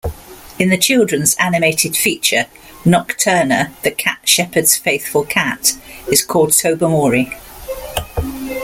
In 0.57 0.69
the 0.69 0.79
children's 0.79 1.35
animated 1.35 1.95
feature, 1.95 2.47
Nocturna, 2.85 3.69
the 3.83 3.91
Cat 3.91 4.17
Shepherd's 4.27 4.75
faithful 4.75 5.23
cat, 5.25 5.75
is 6.11 6.23
called 6.25 6.53
Tobermory. 6.53 7.37